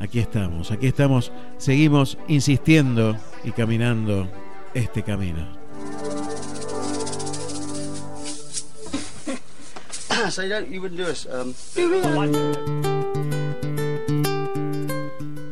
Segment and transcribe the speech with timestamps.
[0.00, 4.28] aquí estamos, aquí estamos, seguimos insistiendo y caminando
[4.74, 5.46] este camino.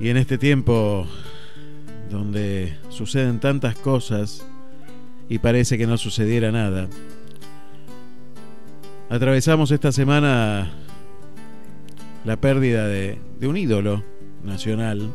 [0.00, 1.08] Y en este tiempo
[2.08, 4.46] donde suceden tantas cosas
[5.28, 6.88] y parece que no sucediera nada,
[9.10, 10.70] atravesamos esta semana
[12.24, 14.04] la pérdida de, un ídolo
[14.44, 15.10] nacional,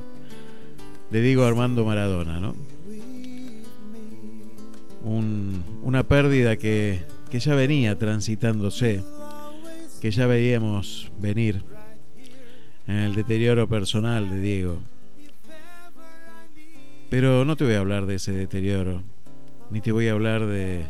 [1.11, 2.55] de Diego Armando Maradona, ¿no?
[5.83, 9.03] una pérdida que, que ya venía transitándose,
[10.01, 11.63] que ya veíamos venir
[12.87, 14.79] en el deterioro personal de Diego.
[17.09, 19.03] Pero no te voy a hablar de ese deterioro,
[19.69, 20.85] ni te voy a hablar de,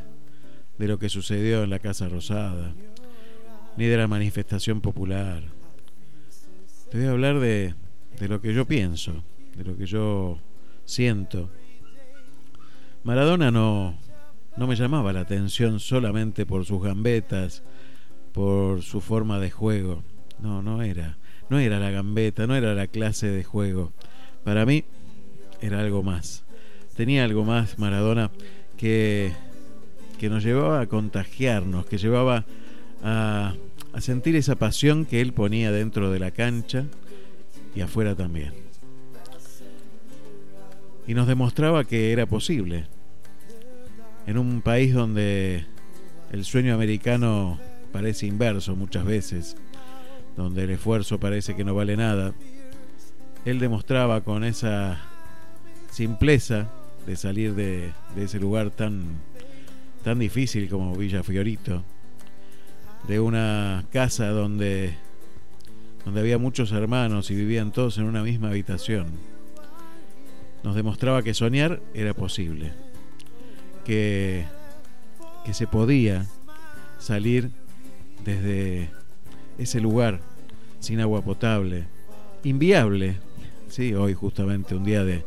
[0.77, 2.73] de lo que sucedió en la Casa Rosada,
[3.77, 5.43] ni de la manifestación popular.
[6.91, 7.73] Te voy a hablar de,
[8.20, 9.23] de lo que yo pienso,
[9.55, 10.40] de lo que yo
[10.85, 11.50] siento.
[13.03, 13.97] Maradona no,
[14.55, 17.64] no me llamaba la atención solamente por sus gambetas,
[18.31, 20.03] por su forma de juego.
[20.39, 21.17] No, no era.
[21.50, 23.92] No era la gambeta, no era la clase de juego.
[24.44, 24.86] Para mí
[25.61, 26.44] era algo más.
[26.95, 28.31] Tenía algo más Maradona
[28.77, 29.33] que,
[30.20, 32.45] que nos llevaba a contagiarnos, que llevaba
[33.03, 33.53] a,
[33.92, 36.86] a sentir esa pasión que él ponía dentro de la cancha
[37.75, 38.53] y afuera también.
[41.07, 42.85] Y nos demostraba que era posible.
[44.25, 45.65] En un país donde
[46.31, 47.59] el sueño americano
[47.91, 49.57] parece inverso muchas veces,
[50.38, 52.33] donde el esfuerzo parece que no vale nada,
[53.45, 55.02] él demostraba con esa
[55.91, 56.69] simpleza
[57.05, 59.03] de salir de, ese lugar tan,
[60.03, 61.83] tan difícil como Villa Fiorito,
[63.08, 64.95] de una casa donde
[66.05, 69.07] donde había muchos hermanos y vivían todos en una misma habitación,
[70.63, 72.73] nos demostraba que soñar era posible,
[73.85, 74.45] que,
[75.45, 76.25] que se podía
[76.99, 77.52] salir
[78.23, 78.89] desde
[79.58, 80.21] ese lugar
[80.80, 81.86] sin agua potable,
[82.43, 83.17] inviable,
[83.67, 85.25] sí, hoy justamente un día de,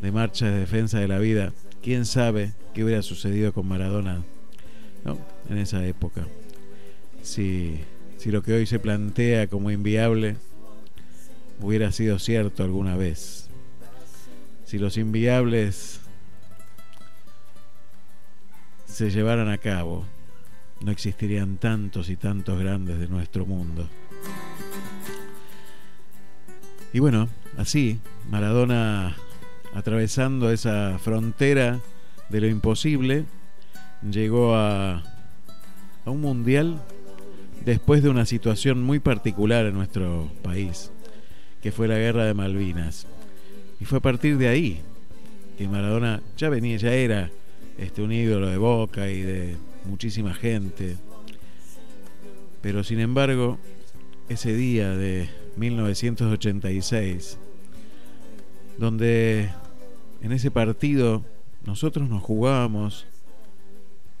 [0.00, 4.22] de marcha de defensa de la vida, quién sabe qué hubiera sucedido con Maradona
[5.48, 6.26] en esa época.
[7.22, 7.80] Si
[8.24, 10.38] si lo que hoy se plantea como inviable
[11.60, 13.50] hubiera sido cierto alguna vez.
[14.64, 16.00] Si los inviables
[18.86, 20.06] se llevaran a cabo,
[20.80, 23.90] no existirían tantos y tantos grandes de nuestro mundo.
[26.94, 29.16] Y bueno, así, Maradona
[29.74, 31.78] atravesando esa frontera
[32.30, 33.26] de lo imposible,
[34.00, 35.02] llegó a,
[36.06, 36.80] a un mundial
[37.64, 40.90] después de una situación muy particular en nuestro país,
[41.62, 43.06] que fue la guerra de Malvinas.
[43.80, 44.80] Y fue a partir de ahí
[45.56, 47.30] que Maradona ya venía, ya era
[47.78, 50.96] este, un ídolo de Boca y de muchísima gente.
[52.60, 53.58] Pero sin embargo,
[54.28, 57.38] ese día de 1986,
[58.78, 59.50] donde
[60.22, 61.24] en ese partido
[61.64, 63.06] nosotros nos jugábamos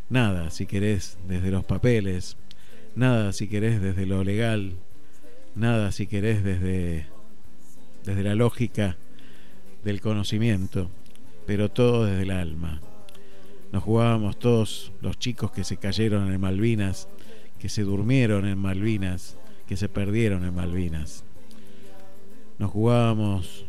[0.08, 2.36] nada, si querés, desde los papeles,
[2.96, 4.74] Nada si querés desde lo legal,
[5.56, 7.06] nada si querés desde,
[8.04, 8.96] desde la lógica
[9.82, 10.88] del conocimiento,
[11.44, 12.80] pero todo desde el alma.
[13.72, 17.08] Nos jugábamos todos los chicos que se cayeron en Malvinas,
[17.58, 21.24] que se durmieron en Malvinas, que se perdieron en Malvinas.
[22.60, 23.66] Nos jugábamos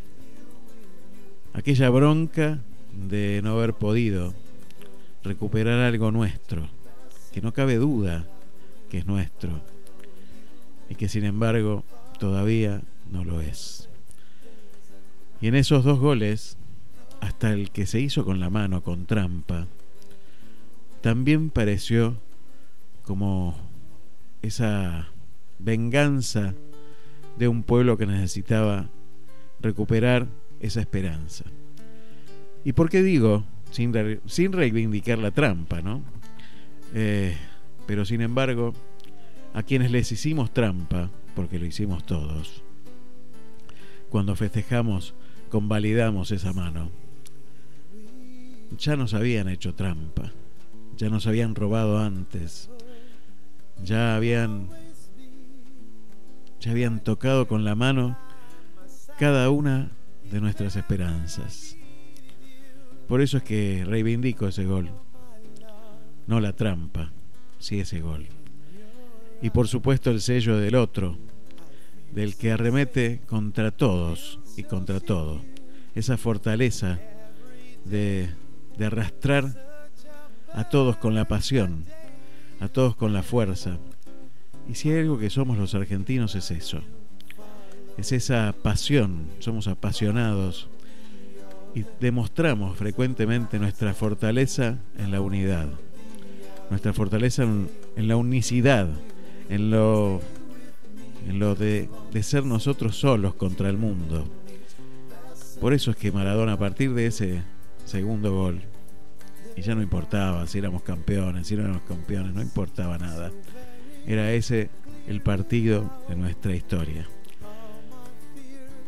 [1.53, 2.59] aquella bronca
[3.09, 4.35] de no haber podido
[5.23, 6.69] recuperar algo nuestro,
[7.33, 8.27] que no cabe duda
[8.95, 9.49] que es nuestro
[10.89, 11.83] y que sin embargo
[12.17, 13.89] todavía no lo es.
[15.41, 16.55] Y en esos dos goles,
[17.19, 19.67] hasta el que se hizo con la mano, con trampa,
[21.01, 22.15] también pareció
[23.03, 23.57] como
[24.41, 25.09] esa
[25.59, 26.53] venganza
[27.37, 28.87] de un pueblo que necesitaba
[29.59, 30.25] recuperar
[30.61, 31.43] esa esperanza.
[32.63, 33.93] ¿Y por qué digo sin,
[34.25, 36.01] sin reivindicar la trampa, no?
[36.93, 37.35] Eh,
[37.85, 38.73] pero sin embargo,
[39.55, 42.61] a quienes les hicimos trampa, porque lo hicimos todos,
[44.09, 45.15] cuando festejamos,
[45.49, 46.91] convalidamos esa mano,
[48.77, 50.33] ya nos habían hecho trampa,
[50.97, 52.69] ya nos habían robado antes,
[53.81, 54.67] ya habían
[56.59, 58.17] ya habían tocado con la mano
[59.17, 59.89] cada una
[60.31, 61.77] de nuestras esperanzas.
[63.07, 64.89] Por eso es que reivindico ese gol,
[66.27, 67.13] no la trampa
[67.57, 68.27] sí ese gol.
[69.41, 71.17] Y por supuesto el sello del otro,
[72.11, 75.41] del que arremete contra todos y contra todo.
[75.93, 76.99] Esa fortaleza
[77.85, 78.29] de,
[78.77, 79.65] de arrastrar
[80.53, 81.85] a todos con la pasión,
[82.59, 83.77] a todos con la fuerza.
[84.69, 86.81] Y si hay algo que somos los argentinos es eso.
[87.97, 90.67] Es esa pasión, somos apasionados
[91.75, 95.67] y demostramos frecuentemente nuestra fortaleza en la unidad,
[96.69, 97.69] nuestra fortaleza en,
[98.07, 98.87] la unicidad,
[99.49, 100.21] en lo,
[101.27, 104.25] en lo de, de ser nosotros solos contra el mundo.
[105.59, 107.41] Por eso es que Maradona a partir de ese
[107.85, 108.61] segundo gol,
[109.55, 113.31] y ya no importaba si éramos campeones, si no éramos campeones, no importaba nada.
[114.05, 114.69] Era ese
[115.07, 117.07] el partido de nuestra historia.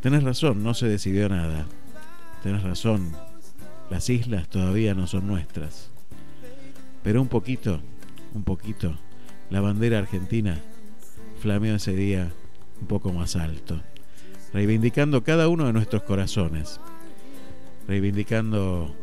[0.02, 1.66] Tenés razón, no se decidió nada.
[2.44, 3.14] Tenés razón,
[3.90, 5.90] las islas todavía no son nuestras.
[7.04, 7.80] Pero un poquito,
[8.34, 8.96] un poquito,
[9.50, 10.60] la bandera argentina
[11.40, 12.32] flameó ese día
[12.82, 13.82] un poco más alto,
[14.54, 16.80] reivindicando cada uno de nuestros corazones,
[17.88, 18.94] reivindicando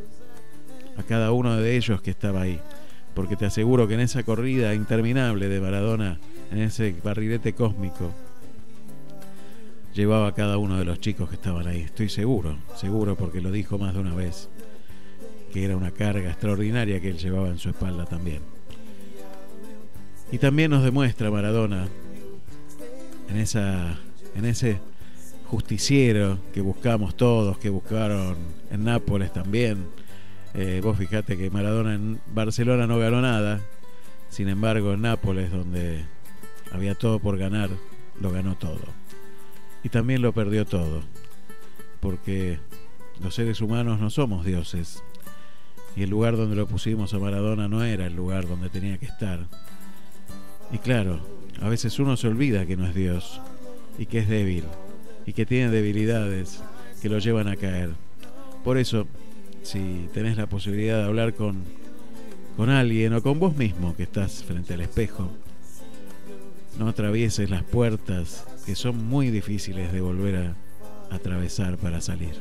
[0.96, 2.60] a cada uno de ellos que estaba ahí,
[3.14, 6.18] porque te aseguro que en esa corrida interminable de Maradona,
[6.50, 8.12] en ese barrilete cósmico,
[9.94, 11.80] llevaba a cada uno de los chicos que estaban ahí.
[11.80, 14.48] Estoy seguro, seguro porque lo dijo más de una vez,
[15.52, 18.53] que era una carga extraordinaria que él llevaba en su espalda también.
[20.34, 21.86] Y también nos demuestra Maradona
[23.30, 24.00] en esa
[24.34, 24.80] en ese
[25.46, 28.36] justiciero que buscamos todos, que buscaron
[28.72, 29.86] en Nápoles también.
[30.54, 33.60] Eh, vos fijate que Maradona en Barcelona no ganó nada,
[34.28, 36.04] sin embargo en Nápoles, donde
[36.72, 37.70] había todo por ganar,
[38.20, 38.82] lo ganó todo
[39.84, 41.02] y también lo perdió todo,
[42.00, 42.58] porque
[43.22, 45.00] los seres humanos no somos dioses,
[45.94, 49.06] y el lugar donde lo pusimos a Maradona no era el lugar donde tenía que
[49.06, 49.46] estar.
[50.72, 51.20] Y claro,
[51.60, 53.40] a veces uno se olvida que no es Dios,
[53.98, 54.64] y que es débil,
[55.26, 56.60] y que tiene debilidades
[57.00, 57.90] que lo llevan a caer.
[58.64, 59.06] Por eso,
[59.62, 61.62] si tenés la posibilidad de hablar con,
[62.56, 65.30] con alguien o con vos mismo que estás frente al espejo,
[66.78, 72.34] no atravieses las puertas que son muy difíciles de volver a atravesar para salir.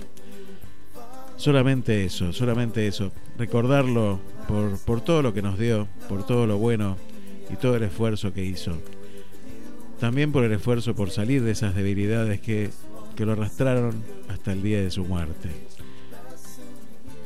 [1.35, 3.11] Solamente eso, solamente eso.
[3.37, 6.97] Recordarlo por, por todo lo que nos dio, por todo lo bueno
[7.51, 8.77] y todo el esfuerzo que hizo.
[9.99, 12.69] También por el esfuerzo por salir de esas debilidades que,
[13.15, 15.49] que lo arrastraron hasta el día de su muerte.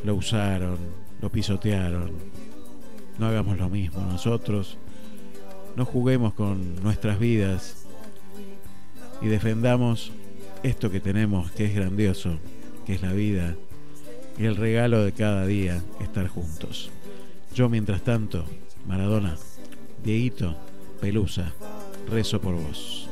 [0.03, 0.77] Lo usaron,
[1.21, 2.11] lo pisotearon.
[3.17, 4.77] No hagamos lo mismo nosotros.
[5.75, 7.85] No juguemos con nuestras vidas
[9.21, 10.11] y defendamos
[10.63, 12.37] esto que tenemos, que es grandioso,
[12.85, 13.55] que es la vida
[14.37, 16.91] y el regalo de cada día, estar juntos.
[17.53, 18.45] Yo, mientras tanto,
[18.87, 19.35] Maradona,
[20.03, 20.55] Dieguito,
[21.01, 21.53] Pelusa,
[22.09, 23.06] rezo por vos.